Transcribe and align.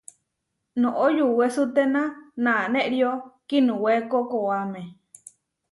Noʼó 0.81 1.05
yuwesuténa 1.17 2.01
naʼnério 2.43 3.11
kiinuwéko 3.47 4.17
koʼáme. 4.31 4.81